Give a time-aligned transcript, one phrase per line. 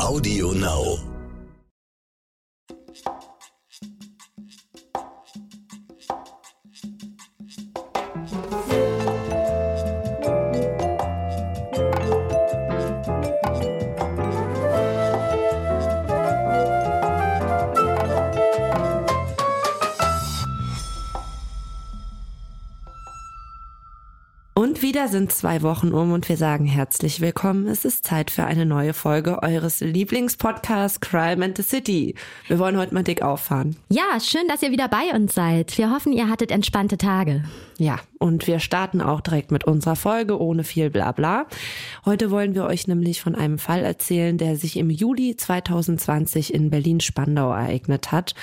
[0.00, 1.09] Audio Now.
[25.00, 27.66] Wieder sind zwei Wochen um und wir sagen herzlich willkommen.
[27.68, 32.14] Es ist Zeit für eine neue Folge eures Lieblingspodcasts Crime and the City.
[32.48, 33.76] Wir wollen heute mal dick auffahren.
[33.88, 35.78] Ja, schön, dass ihr wieder bei uns seid.
[35.78, 37.44] Wir hoffen, ihr hattet entspannte Tage.
[37.78, 41.46] Ja, und wir starten auch direkt mit unserer Folge ohne viel Blabla.
[42.04, 46.68] Heute wollen wir euch nämlich von einem Fall erzählen, der sich im Juli 2020 in
[46.68, 48.34] Berlin-Spandau ereignet hat.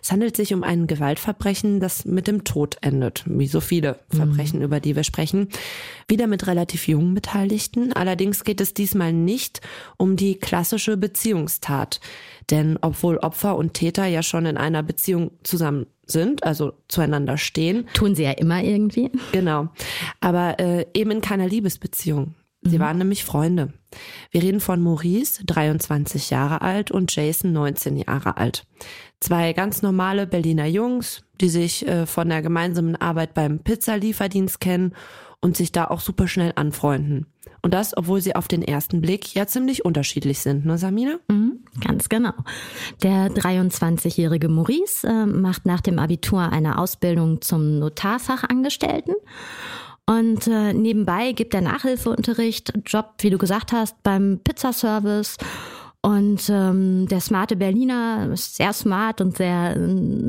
[0.00, 4.62] Es handelt sich um ein Gewaltverbrechen, das mit dem Tod endet, wie so viele Verbrechen,
[4.62, 5.48] über die wir sprechen.
[6.08, 7.92] Wieder mit relativ jungen Beteiligten.
[7.92, 9.60] Allerdings geht es diesmal nicht
[9.96, 12.00] um die klassische Beziehungstat.
[12.50, 17.86] Denn obwohl Opfer und Täter ja schon in einer Beziehung zusammen sind, also zueinander stehen.
[17.94, 19.10] Tun sie ja immer irgendwie.
[19.32, 19.68] Genau.
[20.20, 22.34] Aber äh, eben in keiner Liebesbeziehung.
[22.66, 23.74] Sie waren nämlich Freunde.
[24.30, 28.64] Wir reden von Maurice, 23 Jahre alt, und Jason, 19 Jahre alt.
[29.20, 34.94] Zwei ganz normale Berliner Jungs, die sich äh, von der gemeinsamen Arbeit beim Pizzalieferdienst kennen
[35.44, 37.26] und sich da auch super schnell anfreunden.
[37.60, 41.18] Und das, obwohl sie auf den ersten Blick ja ziemlich unterschiedlich sind, ne Samina?
[41.28, 42.32] Mhm, ganz genau.
[43.02, 49.14] Der 23-jährige Maurice äh, macht nach dem Abitur eine Ausbildung zum Notarfachangestellten.
[50.06, 55.36] Und äh, nebenbei gibt er Nachhilfeunterricht, Job, wie du gesagt hast, beim Pizzaservice.
[56.04, 59.74] Und ähm, der smarte Berliner, sehr smart und sehr,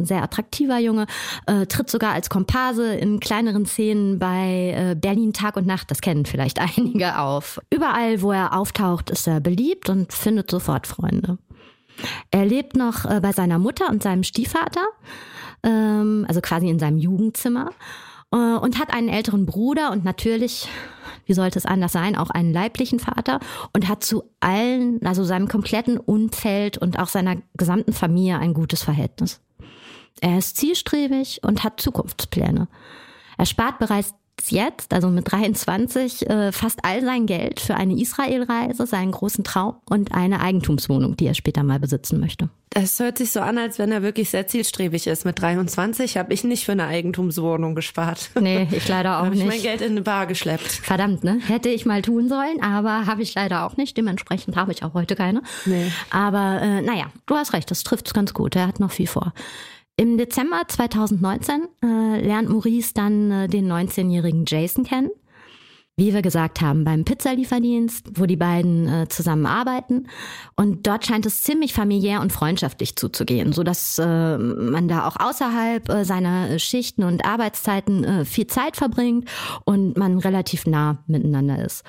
[0.03, 1.05] sehr attraktiver Junge,
[1.47, 5.99] äh, tritt sogar als Komparse in kleineren Szenen bei äh, Berlin Tag und Nacht, das
[5.99, 7.59] kennen vielleicht einige auf.
[7.69, 11.39] Überall, wo er auftaucht, ist er beliebt und findet sofort Freunde.
[12.31, 14.85] Er lebt noch äh, bei seiner Mutter und seinem Stiefvater,
[15.61, 17.71] ähm, also quasi in seinem Jugendzimmer
[18.31, 20.69] äh, und hat einen älteren Bruder und natürlich,
[21.25, 23.39] wie sollte es anders sein, auch einen leiblichen Vater
[23.73, 28.83] und hat zu allen, also seinem kompletten Umfeld und auch seiner gesamten Familie ein gutes
[28.83, 29.41] Verhältnis.
[30.21, 32.67] Er ist zielstrebig und hat Zukunftspläne.
[33.37, 34.13] Er spart bereits
[34.49, 39.75] jetzt, also mit 23, äh, fast all sein Geld für eine Israelreise, seinen großen Traum
[39.89, 42.49] und eine Eigentumswohnung, die er später mal besitzen möchte.
[42.77, 45.23] Es hört sich so an, als wenn er wirklich sehr zielstrebig ist.
[45.23, 48.31] Mit 23 habe ich nicht für eine Eigentumswohnung gespart.
[48.39, 49.49] Nee, ich leider auch habe ich nicht.
[49.49, 50.69] mein Geld in eine Bar geschleppt.
[50.71, 51.39] Verdammt, ne?
[51.47, 53.95] Hätte ich mal tun sollen, aber habe ich leider auch nicht.
[53.95, 55.41] Dementsprechend habe ich auch heute keine.
[55.65, 55.89] Nee.
[56.09, 58.57] Aber äh, naja, du hast recht, das trifft ganz gut.
[58.57, 59.33] Er hat noch viel vor.
[59.97, 65.09] Im Dezember 2019 äh, lernt Maurice dann äh, den 19-jährigen Jason kennen.
[65.97, 70.07] Wie wir gesagt haben, beim Pizzalieferdienst, wo die beiden äh, zusammen arbeiten.
[70.57, 75.15] Und dort scheint es ziemlich familiär und freundschaftlich zuzugehen, so dass äh, man da auch
[75.17, 79.29] außerhalb äh, seiner Schichten und Arbeitszeiten äh, viel Zeit verbringt
[79.63, 81.85] und man relativ nah miteinander ist.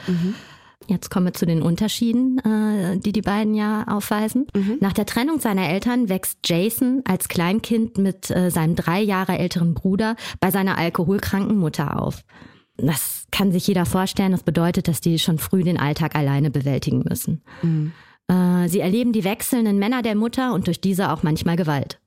[0.88, 4.46] Jetzt kommen wir zu den Unterschieden, äh, die die beiden ja aufweisen.
[4.80, 9.74] Nach der Trennung seiner Eltern wächst Jason als Kleinkind mit äh, seinem drei Jahre älteren
[9.74, 12.22] Bruder bei seiner alkoholkranken Mutter auf.
[12.76, 14.32] Das kann sich jeder vorstellen.
[14.32, 17.42] Das bedeutet, dass die schon früh den Alltag alleine bewältigen müssen.
[18.28, 21.98] Äh, sie erleben die wechselnden Männer der Mutter und durch diese auch manchmal Gewalt.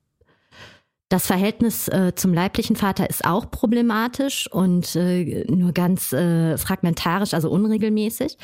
[1.10, 7.34] Das Verhältnis äh, zum leiblichen Vater ist auch problematisch und äh, nur ganz äh, fragmentarisch,
[7.34, 8.38] also unregelmäßig.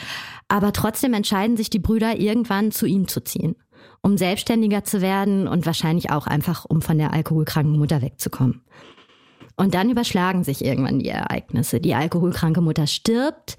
[0.48, 3.54] Aber trotzdem entscheiden sich die Brüder irgendwann zu ihm zu ziehen,
[4.02, 8.62] um selbstständiger zu werden und wahrscheinlich auch einfach, um von der alkoholkranken Mutter wegzukommen.
[9.56, 11.78] Und dann überschlagen sich irgendwann die Ereignisse.
[11.78, 13.58] Die alkoholkranke Mutter stirbt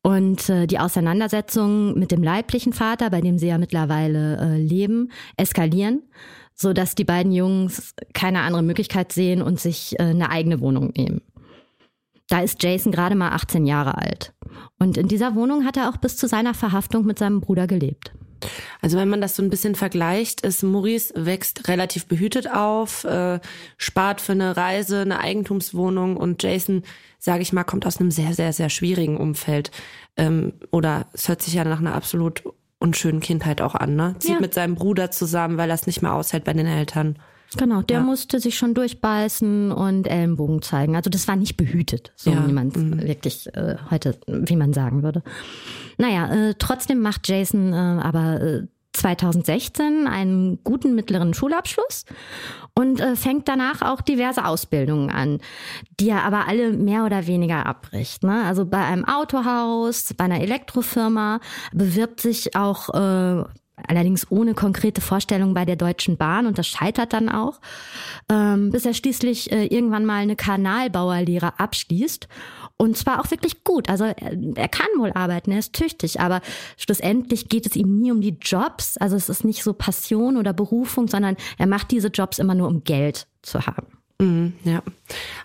[0.00, 5.10] und äh, die Auseinandersetzungen mit dem leiblichen Vater, bei dem sie ja mittlerweile äh, leben,
[5.36, 6.02] eskalieren,
[6.54, 10.92] so dass die beiden Jungs keine andere Möglichkeit sehen und sich äh, eine eigene Wohnung
[10.96, 11.20] nehmen.
[12.28, 14.32] Da ist Jason gerade mal 18 Jahre alt.
[14.78, 18.12] Und in dieser Wohnung hat er auch bis zu seiner Verhaftung mit seinem Bruder gelebt.
[18.80, 23.40] Also wenn man das so ein bisschen vergleicht, ist Maurice wächst relativ behütet auf, äh,
[23.78, 26.82] spart für eine Reise, eine Eigentumswohnung und Jason,
[27.18, 29.70] sage ich mal, kommt aus einem sehr, sehr, sehr schwierigen Umfeld.
[30.16, 32.44] Ähm, oder es hört sich ja nach einer absolut
[32.84, 34.14] unschönen Kindheit auch an, ne?
[34.18, 34.40] Zieht Ja.
[34.40, 37.16] mit seinem Bruder zusammen, weil er es nicht mehr aushält bei den Eltern.
[37.56, 38.02] Genau, der Ja.
[38.02, 40.96] musste sich schon durchbeißen und Ellenbogen zeigen.
[40.96, 42.74] Also das war nicht behütet, so Ja, wie man es
[43.06, 45.22] wirklich äh, heute, wie man sagen würde.
[45.96, 48.62] Naja, äh, trotzdem macht Jason äh, aber äh,
[48.94, 52.04] 2016 einen guten mittleren Schulabschluss
[52.74, 55.40] und äh, fängt danach auch diverse Ausbildungen an,
[56.00, 58.22] die er aber alle mehr oder weniger abbricht.
[58.22, 58.44] Ne?
[58.44, 61.40] Also bei einem Autohaus, bei einer Elektrofirma
[61.72, 63.44] bewirbt sich auch äh,
[63.88, 67.60] allerdings ohne konkrete Vorstellung bei der Deutschen Bahn und das scheitert dann auch,
[68.30, 72.28] ähm, bis er schließlich äh, irgendwann mal eine Kanalbauerlehre abschließt.
[72.84, 73.88] Und zwar auch wirklich gut.
[73.88, 74.16] Also er,
[74.56, 76.42] er, kann wohl arbeiten, er ist tüchtig, aber
[76.76, 78.98] schlussendlich geht es ihm nie um die Jobs.
[78.98, 82.68] Also es ist nicht so Passion oder Berufung, sondern er macht diese Jobs immer nur,
[82.68, 83.86] um Geld zu haben.
[84.20, 84.82] Mhm, ja,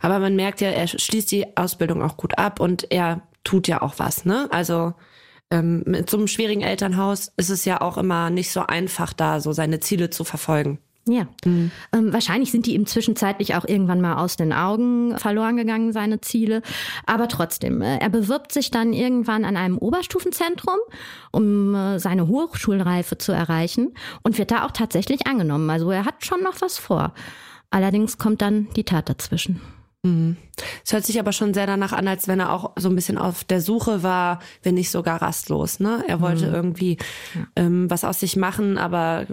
[0.02, 3.82] aber man merkt ja, er schließt die Ausbildung auch gut ab und er tut ja
[3.82, 4.48] auch was, ne?
[4.52, 4.94] Also
[5.50, 9.40] ähm, mit so einem schwierigen Elternhaus ist es ja auch immer nicht so einfach, da
[9.40, 10.80] so seine Ziele zu verfolgen.
[11.10, 11.72] Ja, mhm.
[11.92, 16.22] ähm, wahrscheinlich sind die ihm zwischenzeitlich auch irgendwann mal aus den Augen verloren gegangen, seine
[16.22, 16.62] Ziele.
[17.08, 20.78] Aber trotzdem, äh, er bewirbt sich dann irgendwann an einem Oberstufenzentrum,
[21.32, 25.70] um äh, seine Hochschulreife zu erreichen und wird da auch tatsächlich angenommen.
[25.70, 27.14] Also er hat schon noch was vor.
[27.72, 29.62] Allerdings kommt dann die Tat dazwischen.
[30.04, 30.38] Mhm.
[30.86, 33.18] Es hört sich aber schon sehr danach an, als wenn er auch so ein bisschen
[33.18, 35.80] auf der Suche war, wenn nicht sogar rastlos.
[35.80, 36.04] Ne?
[36.08, 36.54] Er wollte mhm.
[36.54, 36.98] irgendwie
[37.36, 37.48] ja.
[37.58, 39.26] ähm, was aus sich machen, aber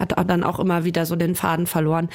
[0.00, 2.08] hat dann auch immer wieder so den Faden verloren.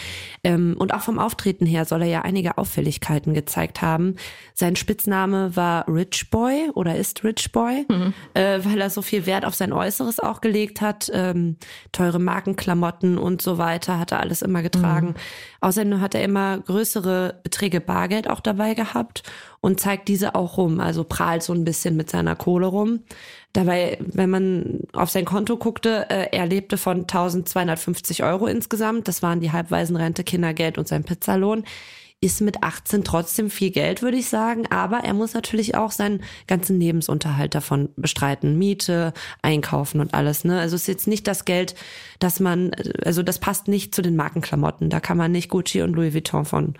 [0.43, 4.15] Ähm, und auch vom Auftreten her soll er ja einige Auffälligkeiten gezeigt haben.
[4.53, 8.13] Sein Spitzname war Rich Boy oder ist Rich Boy, mhm.
[8.33, 11.09] äh, weil er so viel Wert auf sein Äußeres auch gelegt hat.
[11.13, 11.57] Ähm,
[11.91, 15.07] teure Markenklamotten und so weiter hat er alles immer getragen.
[15.07, 15.15] Mhm.
[15.61, 19.23] Außerdem hat er immer größere Beträge Bargeld auch dabei gehabt
[19.61, 22.99] und zeigt diese auch rum, also prahlt so ein bisschen mit seiner Kohle rum.
[23.55, 29.07] Dabei, wenn man auf sein Konto guckte, äh, er lebte von 1250 Euro insgesamt.
[29.07, 31.63] Das waren die Halbwaisenrente, Kindergeld und sein Pizzalohn.
[32.19, 34.67] Ist mit 18 trotzdem viel Geld, würde ich sagen.
[34.71, 38.57] Aber er muss natürlich auch seinen ganzen Lebensunterhalt davon bestreiten.
[38.57, 40.43] Miete, einkaufen und alles.
[40.43, 40.59] Ne?
[40.59, 41.75] Also es ist jetzt nicht das Geld,
[42.19, 42.71] dass man,
[43.05, 44.89] also das passt nicht zu den Markenklamotten.
[44.89, 46.73] Da kann man nicht Gucci und Louis Vuitton von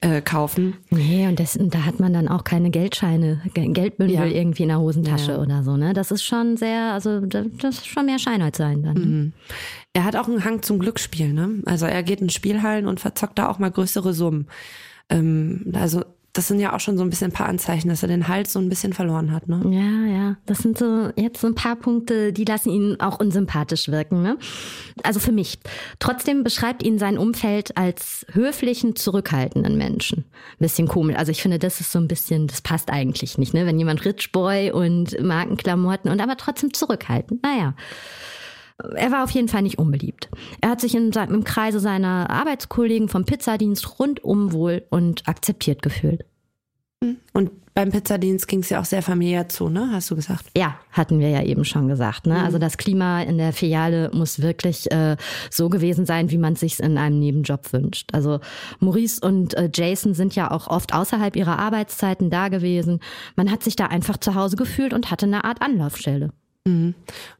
[0.00, 0.76] äh, kaufen.
[0.90, 4.24] Nee, und das, da hat man dann auch keine Geldscheine, Geldbündel ja.
[4.24, 5.38] irgendwie in der Hosentasche ja.
[5.38, 5.76] oder so.
[5.76, 5.94] Ne?
[5.94, 8.94] Das ist schon sehr, also das ist schon mehr Scheinheit sein dann.
[8.94, 9.00] Ne?
[9.00, 9.32] Mhm.
[9.94, 11.32] Er hat auch einen Hang zum Glücksspiel.
[11.32, 11.62] Ne?
[11.64, 14.48] Also er geht in Spielhallen und verzockt da auch mal größere Summen.
[15.08, 16.04] Ähm, also
[16.36, 18.52] das sind ja auch schon so ein bisschen ein paar Anzeichen, dass er den Hals
[18.52, 19.62] so ein bisschen verloren hat, ne?
[19.70, 20.36] Ja, ja.
[20.44, 24.36] Das sind so jetzt so ein paar Punkte, die lassen ihn auch unsympathisch wirken, ne?
[25.02, 25.58] Also für mich.
[25.98, 30.24] Trotzdem beschreibt ihn sein Umfeld als höflichen, zurückhaltenden Menschen.
[30.58, 31.16] Bisschen komisch.
[31.16, 33.64] Also ich finde, das ist so ein bisschen, das passt eigentlich nicht, ne?
[33.66, 37.42] Wenn jemand Rich Boy und Markenklamotten und aber trotzdem zurückhaltend.
[37.42, 37.74] Naja.
[38.78, 40.28] Er war auf jeden Fall nicht unbeliebt.
[40.60, 46.24] Er hat sich in, im Kreise seiner Arbeitskollegen vom Pizzadienst rundum wohl und akzeptiert gefühlt.
[47.32, 49.90] Und beim Pizzadienst ging es ja auch sehr familiär zu, ne?
[49.92, 50.46] Hast du gesagt?
[50.56, 52.26] Ja, hatten wir ja eben schon gesagt.
[52.26, 52.38] Ne?
[52.38, 52.44] Mhm.
[52.44, 55.16] Also das Klima in der Filiale muss wirklich äh,
[55.50, 58.14] so gewesen sein, wie man es sich in einem Nebenjob wünscht.
[58.14, 58.40] Also
[58.80, 63.00] Maurice und äh, Jason sind ja auch oft außerhalb ihrer Arbeitszeiten da gewesen.
[63.36, 66.30] Man hat sich da einfach zu Hause gefühlt und hatte eine Art Anlaufstelle.
[66.66, 66.94] Mhm.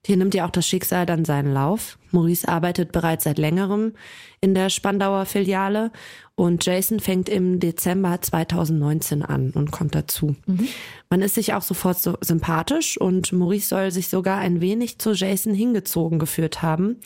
[0.04, 1.98] Hier nimmt ja auch das Schicksal dann seinen Lauf.
[2.12, 3.92] Maurice arbeitet bereits seit längerem
[4.40, 5.90] in der Spandauer Filiale
[6.36, 10.36] und Jason fängt im Dezember 2019 an und kommt dazu.
[10.46, 10.68] Mhm.
[11.10, 15.12] Man ist sich auch sofort so sympathisch und Maurice soll sich sogar ein wenig zu
[15.12, 17.00] Jason hingezogen geführt haben.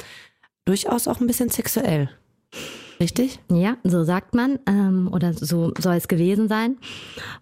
[0.67, 2.11] Durchaus auch ein bisschen sexuell.
[3.01, 3.41] Richtig?
[3.51, 6.77] Ja, so sagt man ähm, oder so soll es gewesen sein.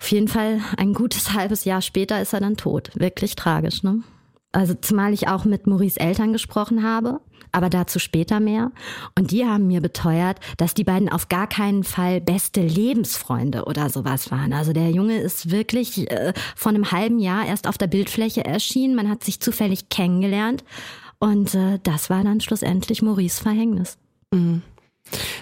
[0.01, 2.93] Auf jeden Fall ein gutes halbes Jahr später ist er dann tot.
[2.95, 4.05] Wirklich tragisch, ne?
[4.53, 7.21] Also zumal ich auch mit Maurice Eltern gesprochen habe,
[7.53, 8.73] aber dazu später mehr.
[9.17, 13.91] Und die haben mir beteuert, dass die beiden auf gar keinen Fall beste Lebensfreunde oder
[13.91, 14.53] sowas waren.
[14.53, 18.95] Also der Junge ist wirklich äh, vor einem halben Jahr erst auf der Bildfläche erschienen.
[18.95, 20.65] Man hat sich zufällig kennengelernt.
[21.19, 23.99] Und äh, das war dann schlussendlich Maurice Verhängnis.
[24.33, 24.63] Mhm.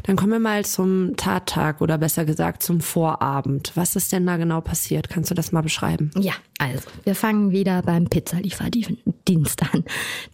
[0.06, 3.72] Dann kommen wir mal zum Tattag oder besser gesagt zum Vorabend.
[3.74, 5.08] Was ist denn da genau passiert?
[5.08, 6.10] Kannst du das mal beschreiben?
[6.16, 9.84] Ja, also wir fangen wieder beim Pizzalieferdienst an.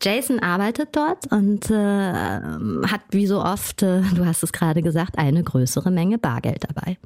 [0.01, 5.17] Jason arbeitet dort und äh, hat wie so oft, äh, du hast es gerade gesagt,
[5.17, 6.99] eine größere Menge Bargeld dabei.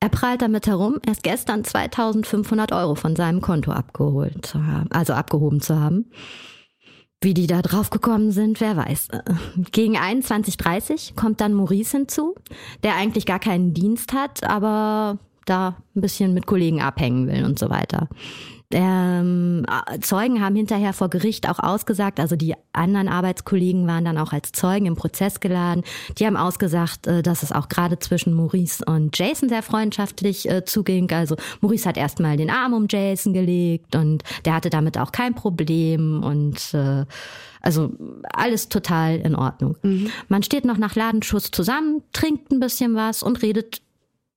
[0.00, 5.12] Er prahlt damit herum, erst gestern 2500 Euro von seinem Konto abgeholt zu haben, also
[5.12, 6.06] abgehoben zu haben.
[7.20, 9.08] Wie die da drauf gekommen sind, wer weiß.
[9.72, 12.36] Gegen 21.30 kommt dann Maurice hinzu,
[12.84, 17.58] der eigentlich gar keinen Dienst hat, aber da ein bisschen mit Kollegen abhängen will und
[17.58, 18.08] so weiter.
[18.70, 19.64] Ähm,
[20.02, 24.52] Zeugen haben hinterher vor Gericht auch ausgesagt, also die anderen Arbeitskollegen waren dann auch als
[24.52, 25.84] Zeugen im Prozess geladen.
[26.18, 30.66] Die haben ausgesagt, äh, dass es auch gerade zwischen Maurice und Jason sehr freundschaftlich äh,
[30.66, 31.10] zuging.
[31.12, 35.34] Also Maurice hat erstmal den Arm um Jason gelegt und der hatte damit auch kein
[35.34, 37.06] Problem und äh,
[37.62, 37.90] also
[38.32, 39.76] alles total in Ordnung.
[39.82, 40.10] Mhm.
[40.28, 43.80] Man steht noch nach Ladenschuss zusammen, trinkt ein bisschen was und redet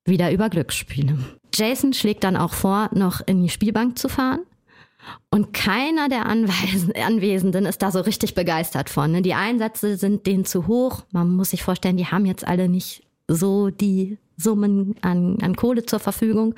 [0.06, 1.18] wieder über Glücksspiele.
[1.54, 4.42] Jason schlägt dann auch vor, noch in die Spielbank zu fahren.
[5.30, 9.12] Und keiner der Anwesenden ist da so richtig begeistert von.
[9.12, 9.22] Ne?
[9.22, 11.04] Die Einsätze sind denen zu hoch.
[11.12, 15.86] Man muss sich vorstellen, die haben jetzt alle nicht so die Summen an, an Kohle
[15.86, 16.56] zur Verfügung.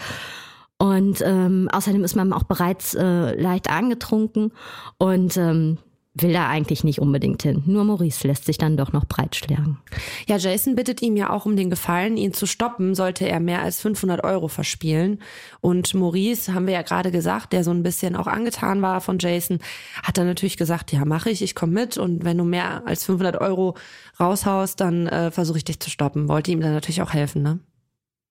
[0.77, 4.51] Und ähm, außerdem ist man auch bereits äh, leicht angetrunken
[4.97, 5.77] und ähm,
[6.15, 7.63] will da eigentlich nicht unbedingt hin.
[7.65, 9.79] Nur Maurice lässt sich dann doch noch breitschlagen.
[10.27, 13.63] Ja, Jason bittet ihm ja auch um den Gefallen, ihn zu stoppen, sollte er mehr
[13.63, 15.19] als 500 Euro verspielen.
[15.59, 19.17] Und Maurice, haben wir ja gerade gesagt, der so ein bisschen auch angetan war von
[19.19, 19.59] Jason,
[20.03, 21.97] hat dann natürlich gesagt, ja, mache ich, ich komme mit.
[21.97, 23.75] Und wenn du mehr als 500 Euro
[24.19, 26.27] raushaust, dann äh, versuche ich dich zu stoppen.
[26.27, 27.59] Wollte ihm dann natürlich auch helfen, ne?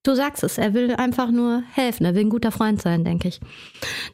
[0.03, 3.29] Du sagst es, er will einfach nur helfen, er will ein guter Freund sein, denke
[3.29, 3.39] ich.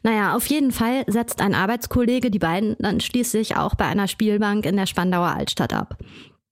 [0.04, 4.66] Naja, auf jeden Fall setzt ein Arbeitskollege die beiden dann schließlich auch bei einer Spielbank
[4.66, 5.98] in der Spandauer Altstadt ab.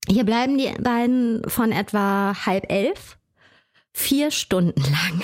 [0.09, 3.17] Hier bleiben die beiden von etwa halb elf
[3.93, 5.23] vier Stunden lang.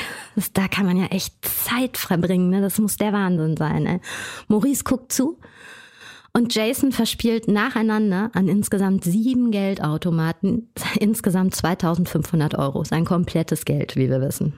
[0.52, 2.60] Da kann man ja echt Zeit verbringen, ne?
[2.60, 3.86] Das muss der Wahnsinn sein.
[3.86, 4.00] Ey.
[4.48, 5.38] Maurice guckt zu
[6.36, 12.84] und Jason verspielt nacheinander an insgesamt sieben Geldautomaten insgesamt 2500 Euro.
[12.84, 14.54] Sein komplettes Geld, wie wir wissen.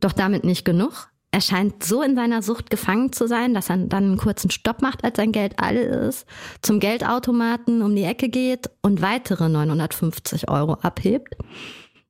[0.00, 1.08] Doch damit nicht genug.
[1.30, 4.82] Er scheint so in seiner Sucht gefangen zu sein, dass er dann einen kurzen Stopp
[4.82, 6.26] macht, als sein Geld alle ist,
[6.62, 11.34] zum Geldautomaten um die Ecke geht und weitere 950 Euro abhebt,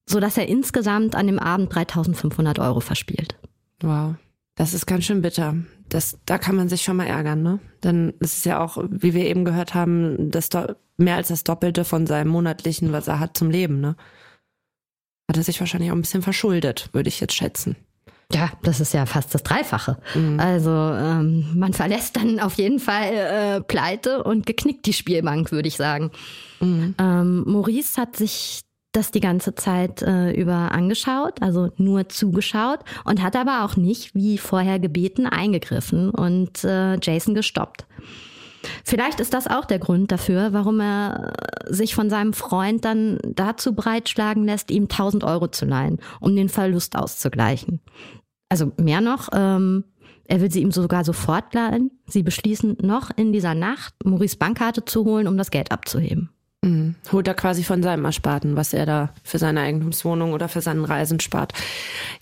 [0.05, 3.37] so dass er insgesamt an dem Abend 3500 Euro verspielt.
[3.81, 4.17] Wow.
[4.57, 5.57] Das ist ganz schön bitter.
[5.89, 7.59] Das, da kann man sich schon mal ärgern, ne?
[7.83, 10.49] Denn es ist ja auch, wie wir eben gehört haben, das
[10.97, 13.97] mehr als das Doppelte von seinem monatlichen, was er hat zum Leben, ne?
[15.29, 17.77] Hat er sich wahrscheinlich auch ein bisschen verschuldet, würde ich jetzt schätzen.
[18.33, 19.99] Ja, das ist ja fast das Dreifache.
[20.15, 20.41] Mhm.
[20.41, 25.69] Also ähm, man verlässt dann auf jeden Fall äh, pleite und geknickt die Spielbank, würde
[25.69, 26.11] ich sagen.
[26.61, 26.95] Mhm.
[26.99, 28.64] Ähm, Maurice hat sich
[28.97, 34.15] das die ganze Zeit äh, über angeschaut, also nur zugeschaut und hat aber auch nicht,
[34.15, 37.87] wie vorher gebeten, eingegriffen und äh, Jason gestoppt.
[38.85, 41.35] Vielleicht ist das auch der Grund dafür, warum er
[41.69, 46.49] sich von seinem Freund dann dazu breitschlagen lässt, ihm 1000 Euro zu leihen, um den
[46.49, 47.81] Verlust auszugleichen.
[48.49, 49.85] Also mehr noch, ähm,
[50.27, 51.91] er will sie ihm sogar sofort leihen.
[52.07, 56.31] Sie beschließen noch in dieser Nacht, Maurice Bankkarte zu holen, um das Geld abzuheben.
[56.65, 56.95] Mhm.
[57.13, 60.85] Holt er quasi von seinem Ersparten, was er da für seine Eigentumswohnung oder für seinen
[60.85, 61.53] Reisen spart.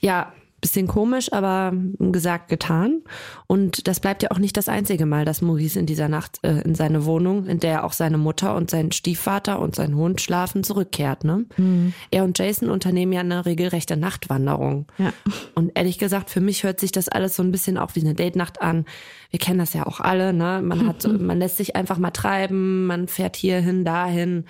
[0.00, 3.02] Ja, Bisschen komisch, aber gesagt, getan.
[3.48, 6.60] Und das bleibt ja auch nicht das einzige Mal, dass Maurice in dieser Nacht äh,
[6.60, 10.62] in seine Wohnung, in der auch seine Mutter und sein Stiefvater und sein Hund schlafen,
[10.62, 11.24] zurückkehrt.
[11.24, 11.46] Ne?
[11.56, 11.94] Mhm.
[12.12, 14.86] Er und Jason unternehmen ja eine regelrechte Nachtwanderung.
[14.98, 15.12] Ja.
[15.56, 18.14] Und ehrlich gesagt, für mich hört sich das alles so ein bisschen auch wie eine
[18.14, 18.84] Date-Nacht an.
[19.30, 20.32] Wir kennen das ja auch alle.
[20.32, 20.60] Ne?
[20.62, 24.44] Man hat, man lässt sich einfach mal treiben, man fährt hierhin, dahin.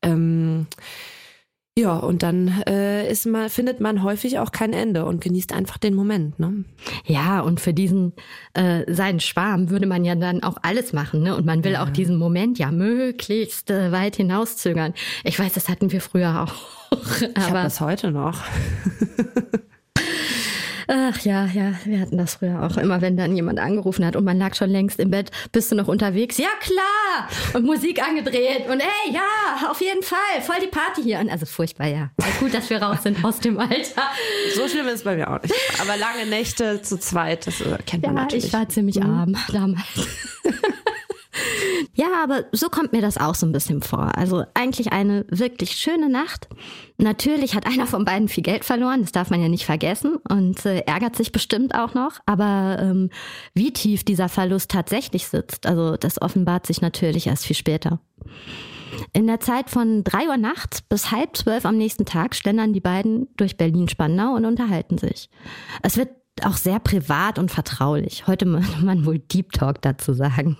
[0.00, 0.66] Ähm,
[1.78, 5.78] ja, und dann äh, ist mal, findet man häufig auch kein Ende und genießt einfach
[5.78, 6.36] den Moment.
[6.40, 6.64] Ne?
[7.06, 8.14] Ja, und für diesen
[8.54, 11.36] äh, seinen Schwarm würde man ja dann auch alles machen, ne?
[11.36, 11.84] Und man will ja.
[11.84, 14.92] auch diesen Moment ja möglichst äh, weit hinauszögern.
[15.22, 16.98] Ich weiß, das hatten wir früher auch.
[17.20, 18.42] ich habe das heute noch.
[20.90, 24.24] Ach ja, ja, wir hatten das früher auch immer, wenn dann jemand angerufen hat und
[24.24, 26.38] man lag schon längst im Bett, bist du noch unterwegs?
[26.38, 27.28] Ja, klar!
[27.52, 31.18] Und Musik angedreht und ey, ja, auf jeden Fall, voll die Party hier.
[31.18, 32.10] Und also furchtbar, ja.
[32.40, 34.02] Gut, dass wir raus sind aus dem Alter.
[34.54, 35.54] So schlimm ist es bei mir auch nicht.
[35.78, 38.46] Aber lange Nächte zu zweit, das äh, kennt man ja, natürlich.
[38.46, 39.10] Ich war ziemlich mhm.
[39.10, 40.08] arm damals.
[41.94, 44.16] Ja, aber so kommt mir das auch so ein bisschen vor.
[44.16, 46.48] Also eigentlich eine wirklich schöne Nacht.
[46.96, 50.64] Natürlich hat einer von beiden viel Geld verloren, das darf man ja nicht vergessen und
[50.64, 52.20] äh, ärgert sich bestimmt auch noch.
[52.26, 53.10] Aber ähm,
[53.54, 58.00] wie tief dieser Verlust tatsächlich sitzt, also das offenbart sich natürlich erst viel später.
[59.12, 62.80] In der Zeit von drei Uhr nachts bis halb zwölf am nächsten Tag schlendern die
[62.80, 65.28] beiden durch Berlin-Spandau und unterhalten sich.
[65.82, 66.10] Es wird
[66.46, 68.26] auch sehr privat und vertraulich.
[68.26, 70.56] Heute würde man wohl Deep Talk dazu sagen.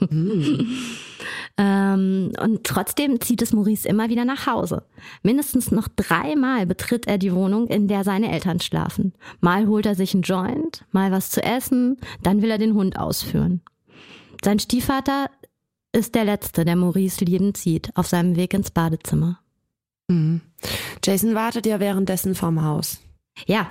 [1.61, 4.85] Ähm, und trotzdem zieht es Maurice immer wieder nach Hause.
[5.23, 9.12] Mindestens noch dreimal betritt er die Wohnung, in der seine Eltern schlafen.
[9.40, 12.97] Mal holt er sich einen Joint, mal was zu essen, dann will er den Hund
[12.97, 13.61] ausführen.
[14.44, 15.30] Sein Stiefvater
[15.92, 19.40] ist der Letzte, der Maurice liebend sieht, auf seinem Weg ins Badezimmer.
[20.06, 20.40] Mhm.
[21.02, 23.00] Jason wartet ja währenddessen vorm Haus.
[23.47, 23.70] Ja,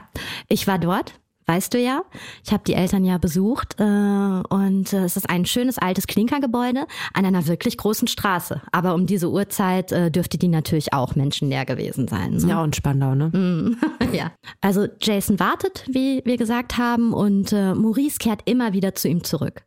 [0.50, 1.14] ich war dort
[1.48, 2.04] weißt du ja.
[2.46, 6.86] Ich habe die Eltern ja besucht äh, und äh, es ist ein schönes altes Klinkergebäude
[7.14, 8.62] an einer wirklich großen Straße.
[8.72, 12.34] Aber um diese Uhrzeit äh, dürfte die natürlich auch menschenleer gewesen sein.
[12.34, 12.48] Ne?
[12.48, 13.30] Ja, und Spandau, ne?
[13.30, 13.78] Mm,
[14.14, 14.32] ja.
[14.62, 19.24] Also Jason wartet, wie wir gesagt haben, und äh, Maurice kehrt immer wieder zu ihm
[19.24, 19.64] zurück.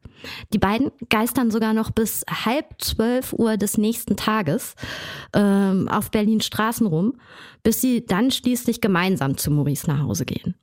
[0.52, 4.74] Die beiden geistern sogar noch bis halb zwölf Uhr des nächsten Tages
[5.34, 7.14] ähm, auf Berlin Straßen rum,
[7.62, 10.54] bis sie dann schließlich gemeinsam zu Maurice nach Hause gehen.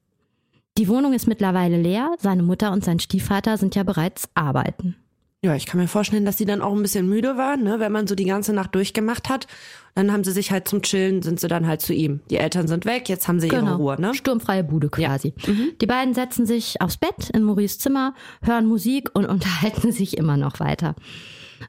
[0.78, 2.12] Die Wohnung ist mittlerweile leer.
[2.20, 4.96] Seine Mutter und sein Stiefvater sind ja bereits arbeiten.
[5.44, 7.92] Ja, ich kann mir vorstellen, dass sie dann auch ein bisschen müde waren, ne, wenn
[7.92, 9.46] man so die ganze Nacht durchgemacht hat.
[9.94, 12.22] Dann haben sie sich halt zum Chillen, sind sie dann halt zu ihm.
[12.32, 13.66] Die Eltern sind weg, jetzt haben sie Genau.
[13.68, 14.14] ihre Ruhe, ne?
[14.16, 15.34] Sturmfreie Bude quasi.
[15.80, 20.38] Die beiden setzen sich aufs Bett in Maurice Zimmer, hören Musik und unterhalten sich immer
[20.38, 20.96] noch weiter.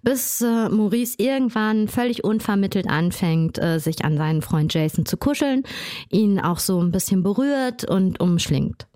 [0.03, 5.63] Bis äh, Maurice irgendwann völlig unvermittelt anfängt, äh, sich an seinen Freund Jason zu kuscheln,
[6.11, 8.87] ihn auch so ein bisschen berührt und umschlingt.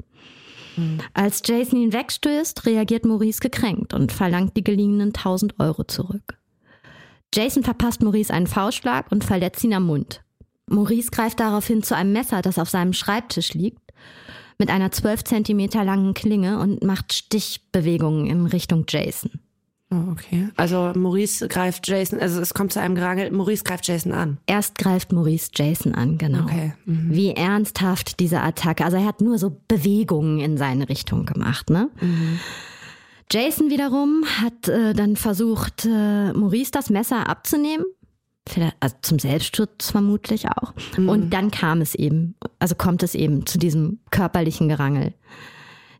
[1.14, 6.38] Als Jason ihn wegstößt, reagiert Maurice gekränkt und verlangt die geliehenen 1000 Euro zurück.
[7.34, 10.22] Jason verpasst Maurice einen Faustschlag und verletzt ihn am Mund.
[10.66, 13.80] Maurice greift daraufhin zu einem Messer, das auf seinem Schreibtisch liegt,
[14.58, 19.40] mit einer 12 Zentimeter langen Klinge und macht Stichbewegungen in Richtung Jason.
[19.92, 20.48] Oh, okay.
[20.56, 24.38] Also Maurice greift Jason, also es kommt zu einem Gerangel, Maurice greift Jason an.
[24.46, 26.44] Erst greift Maurice Jason an, genau.
[26.44, 26.72] Okay.
[26.86, 27.10] Mhm.
[27.12, 28.84] Wie ernsthaft diese Attacke.
[28.84, 31.90] Also er hat nur so Bewegungen in seine Richtung gemacht, ne?
[33.30, 37.84] Jason wiederum hat äh, dann versucht, äh, Maurice das Messer abzunehmen.
[38.48, 40.74] Vielleicht, also zum Selbstschutz vermutlich auch.
[40.96, 45.14] Und dann kam es eben, also kommt es eben zu diesem körperlichen Gerangel.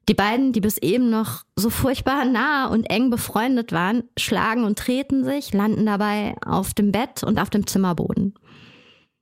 [0.09, 4.78] Die beiden, die bis eben noch so furchtbar nah und eng befreundet waren, schlagen und
[4.78, 8.35] treten sich, landen dabei auf dem Bett und auf dem Zimmerboden.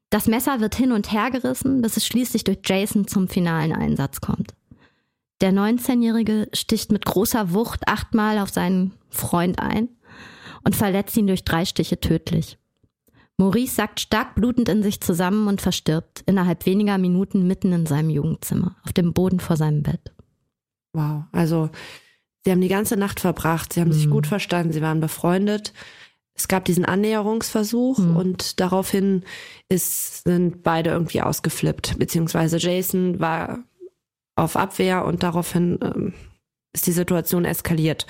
[0.08, 4.20] Das Messer wird hin und her gerissen, bis es schließlich durch Jason zum finalen Einsatz
[4.20, 4.54] kommt.
[5.40, 9.88] Der 19-Jährige sticht mit großer Wucht achtmal auf seinen Freund ein
[10.64, 12.58] und verletzt ihn durch drei Stiche tödlich.
[13.38, 18.10] Maurice sackt stark blutend in sich zusammen und verstirbt innerhalb weniger Minuten mitten in seinem
[18.10, 20.12] Jugendzimmer, auf dem Boden vor seinem Bett.
[20.92, 21.24] Wow.
[21.32, 21.70] Also
[22.44, 24.10] sie haben die ganze Nacht verbracht, sie haben sich Mhm.
[24.10, 25.72] gut verstanden, sie waren befreundet.
[26.34, 28.16] Es gab diesen Annäherungsversuch Mhm.
[28.16, 29.24] und daraufhin
[29.68, 33.60] ist, sind beide irgendwie ausgeflippt, beziehungsweise Jason war
[34.36, 36.14] auf Abwehr und daraufhin ähm,
[36.72, 38.06] ist die Situation eskaliert.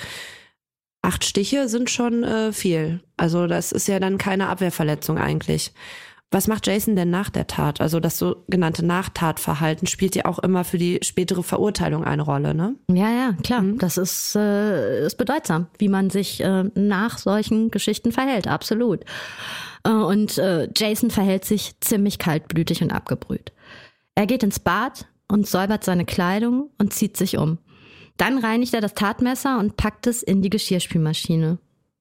[1.02, 3.00] Acht Stiche sind schon äh, viel.
[3.16, 5.72] Also das ist ja dann keine Abwehrverletzung eigentlich.
[6.32, 7.80] Was macht Jason denn nach der Tat?
[7.80, 12.76] Also das sogenannte Nachtatverhalten spielt ja auch immer für die spätere Verurteilung eine Rolle, ne?
[12.88, 13.64] Ja, ja, klar.
[13.78, 19.04] Das ist, äh, ist bedeutsam, wie man sich äh, nach solchen Geschichten verhält, absolut.
[19.82, 23.52] Äh, und äh, Jason verhält sich ziemlich kaltblütig und abgebrüht.
[24.14, 27.58] Er geht ins Bad und säubert seine Kleidung und zieht sich um.
[28.18, 31.58] Dann reinigt er das Tatmesser und packt es in die Geschirrspülmaschine.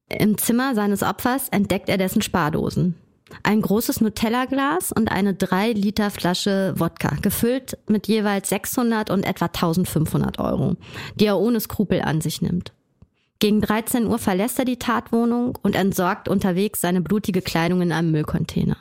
[0.08, 2.94] Im Zimmer seines Opfers entdeckt er dessen Spardosen.
[3.42, 9.46] Ein großes Nutella-Glas und eine 3 Liter Flasche Wodka, gefüllt mit jeweils 600 und etwa
[9.46, 10.76] 1500 Euro,
[11.14, 12.72] die er ohne Skrupel an sich nimmt.
[13.38, 18.10] Gegen 13 Uhr verlässt er die Tatwohnung und entsorgt unterwegs seine blutige Kleidung in einem
[18.10, 18.76] Müllcontainer.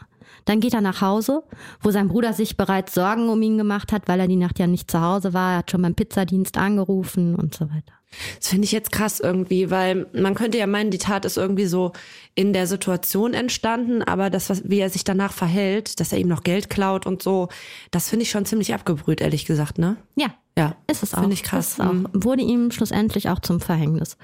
[0.46, 1.44] Dann geht er nach Hause,
[1.82, 4.68] wo sein Bruder sich bereits Sorgen um ihn gemacht hat, weil er die Nacht ja
[4.68, 5.54] nicht zu Hause war.
[5.54, 7.99] Er hat schon beim Pizzadienst angerufen und so weiter.
[8.40, 11.66] Das finde ich jetzt krass irgendwie, weil man könnte ja meinen, die Tat ist irgendwie
[11.66, 11.94] so
[12.36, 16.28] in der Situation entstanden, aber das, was, wie er sich danach verhält, dass er ihm
[16.28, 17.50] noch Geld klaut und so,
[17.92, 19.98] das finde ich schon ziemlich abgebrüht, ehrlich gesagt, ne?
[20.16, 20.76] Ja, Ja.
[20.88, 21.20] Ist es auch.
[21.20, 21.74] Finde ich krass.
[21.74, 21.94] Ist auch.
[21.94, 22.08] Mhm.
[22.14, 24.18] Wurde ihm schlussendlich auch zum Verhängnis.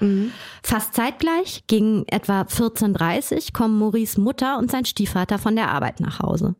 [0.62, 6.00] Fast zeitgleich, gegen etwa 14.30 Uhr, kommen Maurice Mutter und sein Stiefvater von der Arbeit
[6.00, 6.54] nach Hause.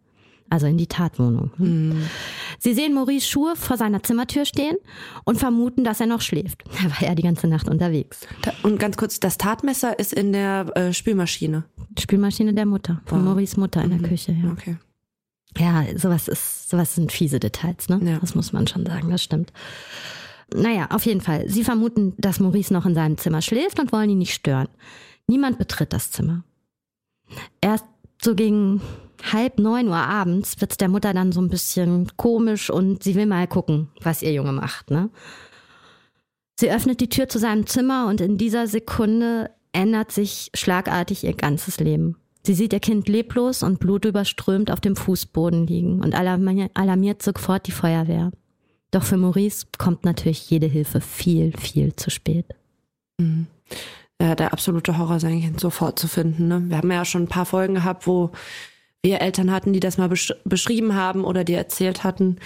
[0.49, 1.51] Also in die Tatwohnung.
[2.59, 4.77] Sie sehen Maurice Schuhe vor seiner Zimmertür stehen
[5.25, 6.63] und vermuten, dass er noch schläft.
[6.85, 8.21] Er war ja die ganze Nacht unterwegs.
[8.43, 11.65] Da, und ganz kurz, das Tatmesser ist in der äh, Spülmaschine.
[11.99, 13.25] Spülmaschine der Mutter, von Wow.
[13.27, 14.33] Maurice Mutter in der Küche.
[14.33, 14.51] Ja.
[14.53, 14.77] Okay.
[15.59, 17.99] Ja, sowas ist, sowas sind fiese Details, ne?
[18.05, 18.19] Ja.
[18.19, 19.53] Das muss man schon sagen, das stimmt.
[20.55, 21.49] Naja, auf jeden Fall.
[21.49, 24.69] Sie vermuten, dass Maurice noch in seinem Zimmer schläft und wollen ihn nicht stören.
[25.27, 26.45] Niemand betritt das Zimmer.
[27.61, 27.85] Erst
[28.23, 28.81] so gegen
[29.33, 33.27] halb neun Uhr abends wird's der Mutter dann so ein bisschen komisch und sie will
[33.27, 35.11] mal gucken, was ihr Junge macht, ne?
[36.59, 41.35] Sie öffnet die Tür zu seinem Zimmer und in dieser Sekunde ändert sich schlagartig ihr
[41.35, 42.17] ganzes Leben.
[42.47, 47.67] Sie sieht ihr Kind leblos und blutüberströmt auf dem Fußboden liegen und alarmi- alarmiert sofort
[47.67, 48.31] die Feuerwehr.
[48.91, 52.47] Doch für Maurice kommt natürlich jede Hilfe viel, viel zu spät.
[54.19, 56.49] Ja, der absolute Horror, sein Kind sofort zu finden.
[56.49, 56.63] Ne?
[56.69, 58.31] Wir haben ja schon ein paar Folgen gehabt, wo
[59.07, 62.37] wir Eltern hatten, die das mal besch beschrieben haben oder dir erzählt hatten.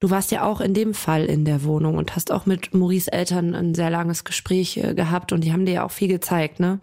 [0.00, 3.12] Du warst ja auch in dem Fall in der Wohnung und hast auch mit Maurice
[3.12, 6.58] Eltern ein sehr langes Gespräch äh, gehabt und die haben dir ja auch viel gezeigt,
[6.58, 6.80] ne?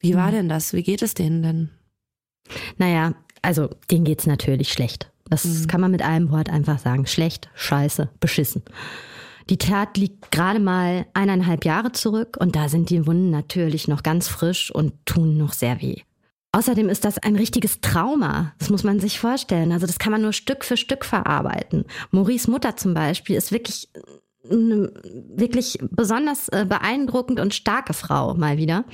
[0.00, 0.72] Wie war denn das?
[0.74, 1.70] Wie geht es denen denn?
[2.76, 5.10] Naja, also denen geht's natürlich schlecht.
[5.28, 7.04] Das kann man mit einem Wort einfach sagen.
[7.06, 8.62] Schlecht, scheiße, beschissen.
[9.50, 14.04] Die Tat liegt gerade mal eineinhalb Jahre zurück und da sind die Wunden natürlich noch
[14.04, 16.02] ganz frisch und tun noch sehr weh.
[16.52, 18.54] Außerdem ist das ein richtiges Trauma.
[18.58, 19.70] Das muss man sich vorstellen.
[19.70, 21.84] Also das kann man nur Stück für Stück verarbeiten.
[22.10, 23.90] Maurice Mutter zum Beispiel ist wirklich
[24.44, 24.92] eine
[25.34, 28.84] wirklich besonders äh, beeindruckend und starke Frau mal wieder.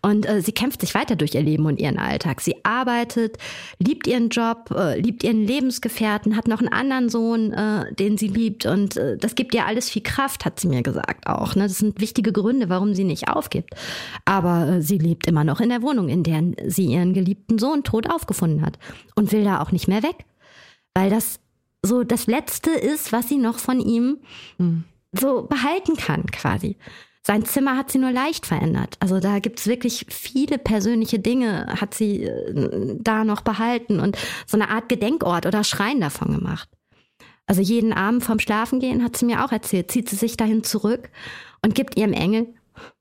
[0.00, 2.40] Und äh, sie kämpft sich weiter durch ihr Leben und ihren Alltag.
[2.40, 3.36] Sie arbeitet,
[3.78, 8.28] liebt ihren Job, äh, liebt ihren Lebensgefährten, hat noch einen anderen Sohn, äh, den sie
[8.28, 8.64] liebt.
[8.64, 11.54] Und äh, das gibt ihr alles viel Kraft, hat sie mir gesagt auch.
[11.54, 11.64] Ne?
[11.64, 13.74] Das sind wichtige Gründe, warum sie nicht aufgibt.
[14.24, 18.08] Aber sie lebt immer noch in der Wohnung, in der sie ihren geliebten Sohn tot
[18.10, 18.78] aufgefunden hat.
[19.14, 20.24] Und will da auch nicht mehr weg.
[20.94, 21.38] Weil das
[21.86, 24.18] so das Letzte ist, was sie noch von ihm
[24.58, 24.84] mhm.
[25.12, 26.76] so behalten kann, quasi.
[27.22, 28.96] Sein Zimmer hat sie nur leicht verändert.
[29.00, 34.16] Also da gibt es wirklich viele persönliche Dinge, hat sie äh, da noch behalten und
[34.46, 36.68] so eine Art Gedenkort oder Schrein davon gemacht.
[37.46, 41.10] Also jeden Abend vorm Schlafengehen hat sie mir auch erzählt, zieht sie sich dahin zurück
[41.62, 42.54] und gibt ihrem Engel,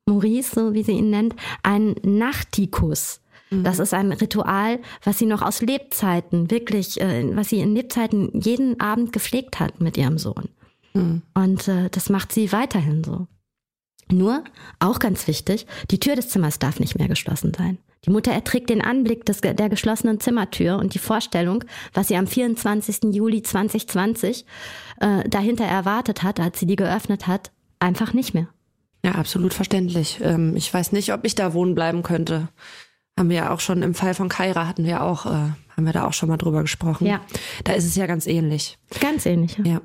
[0.07, 3.21] Maurice, so wie sie ihn nennt, einen Nachtikus.
[3.63, 3.83] Das mhm.
[3.83, 8.79] ist ein Ritual, was sie noch aus Lebzeiten, wirklich, äh, was sie in Lebzeiten jeden
[8.79, 10.49] Abend gepflegt hat mit ihrem Sohn.
[10.93, 11.21] Mhm.
[11.33, 13.27] Und äh, das macht sie weiterhin so.
[14.11, 14.43] Nur,
[14.79, 17.79] auch ganz wichtig, die Tür des Zimmers darf nicht mehr geschlossen sein.
[18.05, 21.63] Die Mutter erträgt den Anblick des, der geschlossenen Zimmertür und die Vorstellung,
[21.93, 23.15] was sie am 24.
[23.15, 24.45] Juli 2020
[24.99, 28.47] äh, dahinter erwartet hat, als sie die geöffnet hat, einfach nicht mehr.
[29.03, 30.19] Ja, absolut verständlich.
[30.21, 32.49] Ähm, ich weiß nicht, ob ich da wohnen bleiben könnte.
[33.17, 35.93] Haben wir ja auch schon im Fall von Kaira hatten wir auch, äh, haben wir
[35.93, 37.07] da auch schon mal drüber gesprochen.
[37.07, 37.21] Ja.
[37.63, 38.77] Da ist es ja ganz ähnlich.
[38.99, 39.57] Ganz ähnlich.
[39.57, 39.65] Ja.
[39.65, 39.81] ja.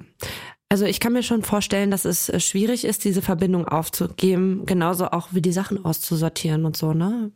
[0.69, 5.11] Also ich kann mir schon vorstellen, dass es äh, schwierig ist, diese Verbindung aufzugeben, genauso
[5.11, 7.33] auch wie die Sachen auszusortieren und so, ne?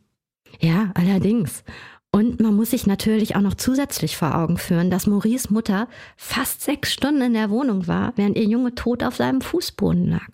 [0.60, 1.64] Ja, allerdings.
[2.12, 6.62] Und man muss sich natürlich auch noch zusätzlich vor Augen führen, dass Maurice Mutter fast
[6.62, 10.28] sechs Stunden in der Wohnung war, während ihr Junge tot auf seinem Fußboden lag.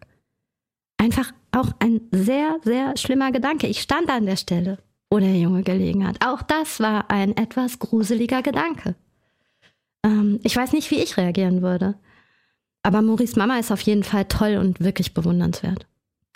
[0.98, 3.66] Einfach auch ein sehr, sehr schlimmer Gedanke.
[3.66, 4.78] Ich stand an der Stelle
[5.10, 6.24] wo der Junge gelegen hat.
[6.24, 8.94] Auch das war ein etwas gruseliger Gedanke.
[10.04, 11.96] Ähm, ich weiß nicht, wie ich reagieren würde.
[12.82, 15.86] Aber Maurice Mama ist auf jeden Fall toll und wirklich bewundernswert.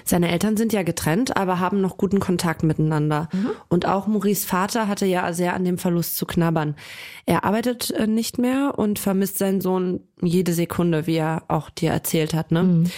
[0.06, 3.30] Seine Eltern sind ja getrennt, aber haben noch guten Kontakt miteinander.
[3.32, 3.50] Mhm.
[3.68, 6.76] Und auch Maurice Vater hatte ja sehr an dem Verlust zu knabbern.
[7.24, 11.90] Er arbeitet äh, nicht mehr und vermisst seinen Sohn jede Sekunde, wie er auch dir
[11.90, 12.50] erzählt hat.
[12.52, 12.62] Ne?
[12.64, 12.90] Mhm.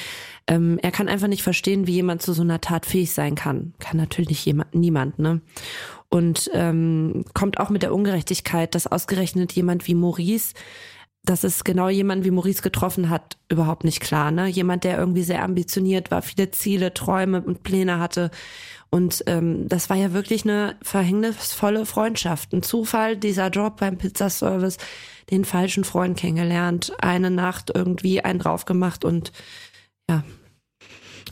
[0.48, 3.74] Ähm, er kann einfach nicht verstehen, wie jemand zu so einer Tat fähig sein kann.
[3.78, 5.40] Kann natürlich jemand, niemand, ne?
[6.08, 10.54] Und ähm, kommt auch mit der Ungerechtigkeit, dass ausgerechnet jemand wie Maurice
[11.26, 14.30] dass es genau jemand wie Maurice getroffen hat, überhaupt nicht klar.
[14.30, 14.46] Ne?
[14.46, 18.30] Jemand, der irgendwie sehr ambitioniert war, viele Ziele, Träume und Pläne hatte.
[18.90, 22.52] Und ähm, das war ja wirklich eine verhängnisvolle Freundschaft.
[22.52, 24.78] Ein Zufall, dieser Job beim Pizzaservice,
[25.30, 29.32] den falschen Freund kennengelernt, eine Nacht irgendwie einen drauf gemacht und
[30.08, 30.24] ja.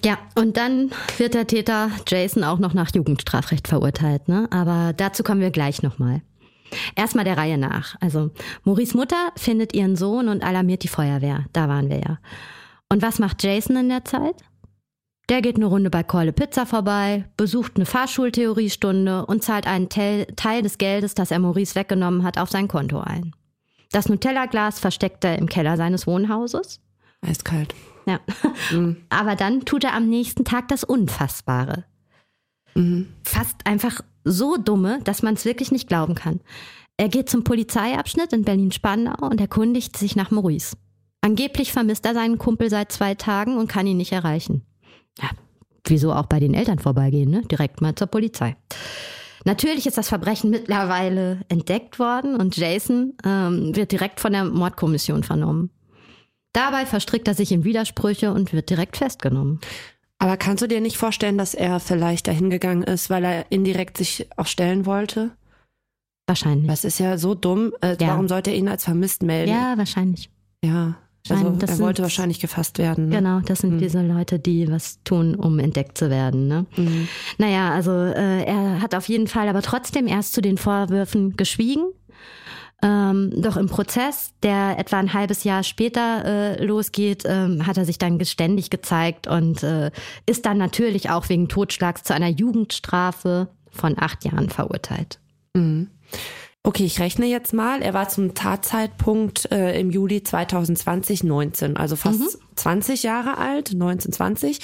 [0.05, 4.49] Ja, und dann wird der Täter Jason auch noch nach Jugendstrafrecht verurteilt, ne?
[4.51, 6.21] Aber dazu kommen wir gleich nochmal.
[6.95, 7.97] Erstmal der Reihe nach.
[8.01, 8.31] Also,
[8.65, 11.47] Maurice Mutter findet ihren Sohn und alarmiert die Feuerwehr.
[11.53, 12.19] Da waren wir ja.
[12.91, 14.37] Und was macht Jason in der Zeit?
[15.31, 20.63] Der geht eine Runde bei Korle Pizza vorbei, besucht eine Fahrschultheoriestunde und zahlt einen Teil
[20.63, 23.35] des Geldes, das er Maurice weggenommen hat, auf sein Konto ein.
[23.91, 26.81] Das Nutella-Glas versteckt er im Keller seines Wohnhauses.
[27.23, 27.75] Eiskalt.
[28.07, 28.21] Ja.
[28.71, 28.97] Mhm.
[29.09, 31.85] Aber dann tut er am nächsten Tag das Unfassbare.
[32.75, 33.09] Mhm.
[33.23, 36.41] Fast einfach so dumme, dass man es wirklich nicht glauben kann.
[36.97, 40.77] Er geht zum Polizeiabschnitt in Berlin-Spandau und erkundigt sich nach Maurice.
[41.21, 44.63] Angeblich vermisst er seinen Kumpel seit zwei Tagen und kann ihn nicht erreichen.
[45.21, 45.31] Ja,
[45.87, 47.43] wieso auch bei den Eltern vorbeigehen, ne?
[47.43, 48.57] Direkt mal zur Polizei.
[49.45, 55.23] Natürlich ist das Verbrechen mittlerweile entdeckt worden und Jason ähm, wird direkt von der Mordkommission
[55.23, 55.71] vernommen.
[56.55, 59.61] Dabei verstrickt er sich in Widersprüche und wird direkt festgenommen.
[60.19, 63.99] Aber kannst du dir nicht vorstellen, dass er vielleicht dahin gegangen ist, weil er indirekt
[63.99, 65.33] sich auch stellen wollte?
[66.27, 66.69] Wahrscheinlich.
[66.69, 67.73] Das ist ja so dumm.
[67.83, 68.09] Äh, ja.
[68.09, 69.51] Warum sollte er ihn als vermisst melden?
[69.51, 70.31] Ja, wahrscheinlich.
[70.65, 70.95] Ja.
[71.29, 73.09] Also er wollte wahrscheinlich gefasst werden.
[73.09, 73.17] Ne?
[73.17, 73.79] Genau, das sind mhm.
[73.79, 76.49] diese Leute, die was tun, um entdeckt zu werden.
[76.49, 76.67] Ne?
[76.77, 77.09] Mhm.
[77.39, 81.87] Naja, also äh, er hat auf jeden Fall aber trotzdem erst zu den Vorwürfen geschwiegen
[82.85, 87.87] ähm, doch im Prozess, der etwa ein halbes Jahr später äh, losgeht, ähm, hat er
[87.87, 89.91] sich dann geständig gezeigt und äh,
[90.27, 95.19] ist dann natürlich auch wegen Totschlags zu einer Jugendstrafe von acht Jahren verurteilt.
[95.55, 95.89] Mhm.
[96.67, 97.83] Okay, ich rechne jetzt mal.
[97.83, 102.57] Er war zum Tatzeitpunkt äh, im Juli 2020 19, also fast mhm.
[102.57, 104.61] 20 Jahre alt, 1920.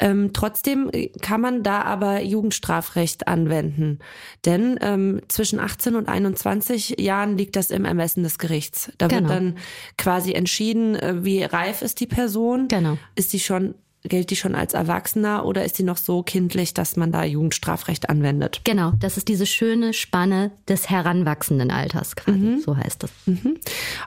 [0.00, 4.00] Ähm, trotzdem äh, kann man da aber Jugendstrafrecht anwenden,
[4.44, 8.92] denn ähm, zwischen 18 und 21 Jahren liegt das im Ermessen des Gerichts.
[8.98, 9.22] Da genau.
[9.22, 9.58] wird dann
[9.96, 12.68] quasi entschieden, äh, wie reif ist die Person.
[12.68, 12.98] Genau.
[13.14, 16.96] Ist die schon gilt die schon als Erwachsener oder ist die noch so kindlich, dass
[16.96, 18.62] man da Jugendstrafrecht anwendet?
[18.64, 22.60] Genau, das ist diese schöne Spanne des heranwachsenden Alters quasi, mhm.
[22.60, 23.10] so heißt das.
[23.26, 23.58] Mhm.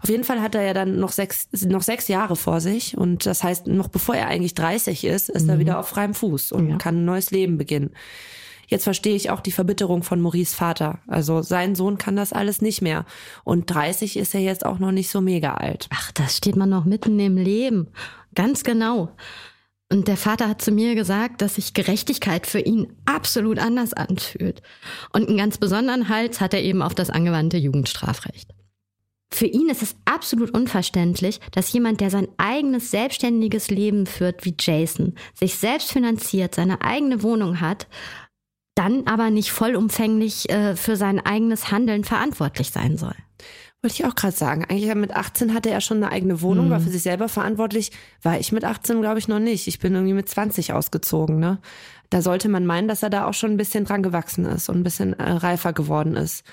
[0.01, 3.25] Auf jeden Fall hat er ja dann noch sechs, noch sechs Jahre vor sich und
[3.25, 5.49] das heißt, noch bevor er eigentlich 30 ist, ist mhm.
[5.49, 6.77] er wieder auf freiem Fuß und ja.
[6.77, 7.91] kann ein neues Leben beginnen.
[8.67, 10.99] Jetzt verstehe ich auch die Verbitterung von Maurice Vater.
[11.06, 13.06] Also sein Sohn kann das alles nicht mehr.
[13.43, 15.88] Und 30 ist er jetzt auch noch nicht so mega alt.
[15.91, 17.89] Ach, das steht man noch mitten im Leben.
[18.34, 19.12] Ganz genau.
[19.93, 24.63] Und der Vater hat zu mir gesagt, dass sich Gerechtigkeit für ihn absolut anders anfühlt.
[25.13, 28.49] Und einen ganz besonderen Hals hat er eben auf das angewandte Jugendstrafrecht.
[29.32, 34.56] Für ihn ist es absolut unverständlich, dass jemand, der sein eigenes selbstständiges Leben führt wie
[34.60, 37.86] Jason, sich selbst finanziert, seine eigene Wohnung hat
[38.75, 43.13] dann aber nicht vollumfänglich äh, für sein eigenes Handeln verantwortlich sein soll.
[43.84, 44.63] Wollte ich auch gerade sagen.
[44.63, 46.69] Eigentlich mit 18 hatte er schon eine eigene Wohnung, mhm.
[46.72, 47.91] war für sich selber verantwortlich.
[48.22, 49.67] War ich mit 18, glaube ich, noch nicht.
[49.67, 51.38] Ich bin irgendwie mit 20 ausgezogen.
[51.38, 51.60] Ne?
[52.10, 54.78] Da sollte man meinen, dass er da auch schon ein bisschen dran gewachsen ist und
[54.78, 56.46] ein bisschen äh, reifer geworden ist.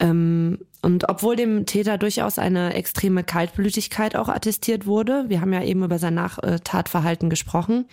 [0.00, 5.62] Ähm, und obwohl dem Täter durchaus eine extreme Kaltblütigkeit auch attestiert wurde, wir haben ja
[5.62, 7.84] eben über sein Nachtatverhalten gesprochen,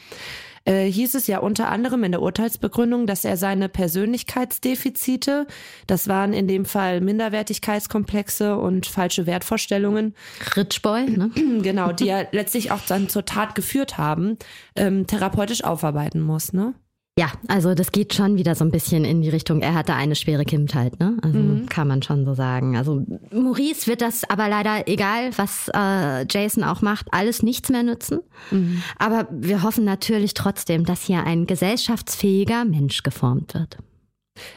[0.66, 5.48] äh, hieß es ja unter anderem in der Urteilsbegründung, dass er seine Persönlichkeitsdefizite,
[5.88, 10.16] das waren in dem Fall Minderwertigkeitskomplexe und falsche Wertvorstellungen.
[10.56, 11.32] Ritschboy, ne?
[11.62, 14.38] Genau, die ja letztlich auch dann zur Tat geführt haben,
[14.76, 16.74] ähm, therapeutisch aufarbeiten muss, ne?
[17.18, 20.16] Ja, also das geht schon wieder so ein bisschen in die Richtung, er hatte eine
[20.16, 21.18] schwere Kindheit, ne?
[21.22, 21.66] Also mhm.
[21.68, 22.76] kann man schon so sagen.
[22.76, 27.84] Also Maurice wird das aber leider, egal was äh, Jason auch macht, alles nichts mehr
[27.84, 28.20] nützen.
[28.52, 28.84] Mhm.
[28.98, 33.78] Aber wir hoffen natürlich trotzdem, dass hier ein gesellschaftsfähiger Mensch geformt wird.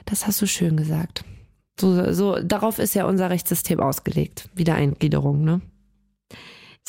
[0.05, 1.25] Das hast du schön gesagt.
[1.81, 4.49] So, so, darauf ist ja unser Rechtssystem ausgelegt.
[4.57, 5.61] Wiedereingliederung, ne?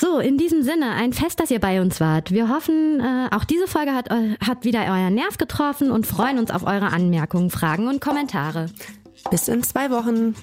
[0.01, 2.31] So, in diesem Sinne, ein Fest, dass ihr bei uns wart.
[2.31, 6.51] Wir hoffen, äh, auch diese Folge hat, hat wieder euren Nerv getroffen und freuen uns
[6.51, 8.67] auf eure Anmerkungen, Fragen und Kommentare.
[9.29, 10.35] Bis in zwei Wochen.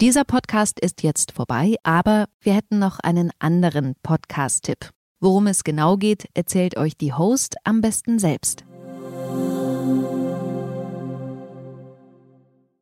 [0.00, 4.92] Dieser Podcast ist jetzt vorbei, aber wir hätten noch einen anderen Podcast-Tipp.
[5.20, 8.64] Worum es genau geht, erzählt euch die Host am besten selbst.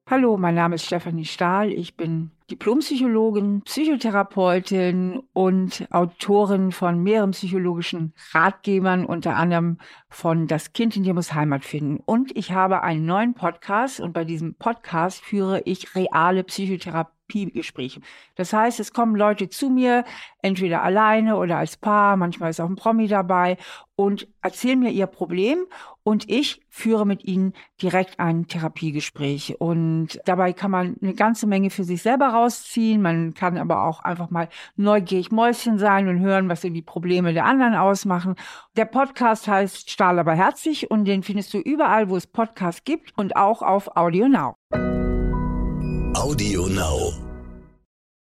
[0.09, 1.72] Hallo, mein Name ist Stefanie Stahl.
[1.72, 10.97] Ich bin Diplompsychologin, Psychotherapeutin und Autorin von mehreren psychologischen Ratgebern, unter anderem von Das Kind
[10.97, 11.99] in dir muss Heimat finden.
[12.05, 18.01] Und ich habe einen neuen Podcast und bei diesem Podcast führe ich reale Psychotherapie Therapiegespräche.
[18.35, 20.05] Das heißt, es kommen Leute zu mir,
[20.43, 23.57] entweder alleine oder als Paar, manchmal ist auch ein Promi dabei
[23.97, 25.67] und erzählen mir ihr Problem
[26.05, 29.57] und ich führe mit ihnen direkt ein Therapiegespräch.
[29.59, 33.03] Und dabei kann man eine ganze Menge für sich selber rausziehen.
[33.03, 37.45] Man kann aber auch einfach mal neugierig Mäuschen sein und hören, was die Probleme der
[37.45, 38.37] anderen ausmachen.
[38.77, 43.12] Der Podcast heißt Stahl aber herzlich und den findest du überall, wo es Podcasts gibt
[43.19, 44.55] und auch auf Audio Now.
[46.18, 47.28] Audio Now.